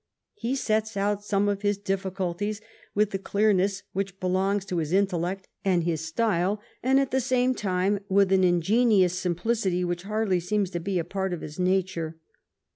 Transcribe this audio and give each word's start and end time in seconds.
He 0.33 0.55
sets 0.55 0.97
out 0.97 1.23
some 1.23 1.47
of 1.47 1.61
his 1.61 1.77
difficul 1.77 2.35
ties 2.35 2.59
with 2.95 3.11
the 3.11 3.19
clearness 3.19 3.83
which 3.93 4.19
belongs 4.19 4.65
to 4.65 4.77
his 4.77 4.91
intellect 4.93 5.47
and 5.63 5.83
his 5.83 6.03
style, 6.03 6.59
and 6.81 6.99
at 6.99 7.11
the 7.11 7.21
same 7.21 7.53
time 7.53 7.99
with 8.09 8.31
an 8.31 8.43
ingenuous 8.43 9.19
simplicity 9.19 9.83
which 9.83 10.01
hardly 10.01 10.39
seems 10.39 10.71
to 10.71 10.79
be 10.79 10.97
a 10.97 11.03
part 11.03 11.33
of 11.33 11.41
his 11.41 11.59
nature. 11.59 12.17